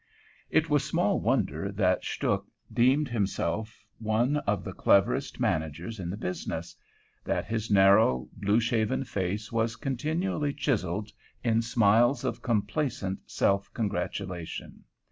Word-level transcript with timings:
It 0.49 0.67
was 0.67 0.83
small 0.83 1.19
wonder 1.19 1.71
that 1.73 2.01
Stuhk 2.03 2.45
deemed 2.73 3.07
himself 3.07 3.85
one 3.99 4.37
of 4.47 4.63
the 4.63 4.73
cleverest 4.73 5.39
managers 5.39 5.99
in 5.99 6.09
the 6.09 6.17
business; 6.17 6.75
that 7.23 7.45
his 7.45 7.69
narrow, 7.69 8.27
blue 8.33 8.59
shaven 8.59 9.03
face 9.03 9.51
was 9.51 9.75
continually 9.75 10.55
chiseled 10.55 11.11
in 11.43 11.61
smiles 11.61 12.23
of 12.23 12.41
complacent 12.41 13.19
self 13.27 13.71
congratulation. 13.75 14.85